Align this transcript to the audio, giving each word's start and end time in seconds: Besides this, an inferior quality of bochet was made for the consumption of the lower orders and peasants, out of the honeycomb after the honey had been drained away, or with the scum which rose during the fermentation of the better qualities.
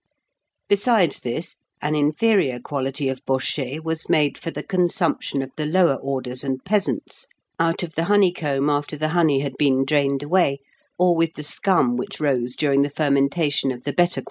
Besides 0.67 1.19
this, 1.19 1.57
an 1.79 1.93
inferior 1.93 2.59
quality 2.59 3.07
of 3.07 3.23
bochet 3.23 3.81
was 3.83 4.09
made 4.09 4.35
for 4.35 4.49
the 4.49 4.63
consumption 4.63 5.43
of 5.43 5.51
the 5.57 5.67
lower 5.67 5.93
orders 5.97 6.43
and 6.43 6.65
peasants, 6.65 7.27
out 7.59 7.83
of 7.83 7.93
the 7.93 8.05
honeycomb 8.05 8.67
after 8.67 8.97
the 8.97 9.09
honey 9.09 9.41
had 9.41 9.53
been 9.59 9.85
drained 9.85 10.23
away, 10.23 10.57
or 10.97 11.15
with 11.15 11.33
the 11.35 11.43
scum 11.43 11.97
which 11.97 12.19
rose 12.19 12.55
during 12.55 12.81
the 12.81 12.89
fermentation 12.89 13.71
of 13.71 13.83
the 13.83 13.93
better 13.93 14.09
qualities. 14.13 14.19